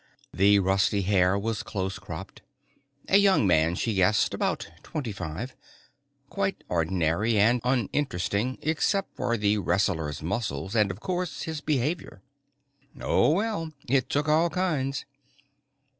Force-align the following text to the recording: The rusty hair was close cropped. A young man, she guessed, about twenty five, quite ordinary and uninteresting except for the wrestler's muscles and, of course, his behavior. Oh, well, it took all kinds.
The 0.33 0.57
rusty 0.57 1.03
hair 1.03 1.37
was 1.37 1.61
close 1.61 1.99
cropped. 1.99 2.41
A 3.07 3.17
young 3.17 3.45
man, 3.45 3.75
she 3.75 3.93
guessed, 3.93 4.33
about 4.33 4.67
twenty 4.81 5.11
five, 5.11 5.55
quite 6.27 6.63
ordinary 6.69 7.37
and 7.39 7.61
uninteresting 7.63 8.57
except 8.63 9.15
for 9.15 9.37
the 9.37 9.59
wrestler's 9.59 10.23
muscles 10.23 10.75
and, 10.75 10.89
of 10.89 11.01
course, 11.01 11.43
his 11.43 11.61
behavior. 11.61 12.23
Oh, 12.99 13.29
well, 13.29 13.73
it 13.87 14.09
took 14.09 14.27
all 14.27 14.49
kinds. 14.49 15.05